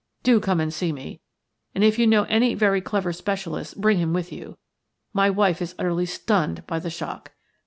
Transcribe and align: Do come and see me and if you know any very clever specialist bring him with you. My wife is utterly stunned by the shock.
Do 0.23 0.39
come 0.39 0.59
and 0.59 0.73
see 0.73 0.91
me 0.91 1.21
and 1.75 1.83
if 1.83 1.99
you 1.99 2.07
know 2.07 2.23
any 2.23 2.55
very 2.55 2.81
clever 2.81 3.13
specialist 3.13 3.79
bring 3.79 3.99
him 3.99 4.13
with 4.13 4.31
you. 4.33 4.57
My 5.13 5.29
wife 5.29 5.61
is 5.61 5.75
utterly 5.77 6.07
stunned 6.07 6.65
by 6.65 6.79
the 6.79 6.89
shock. 6.89 7.33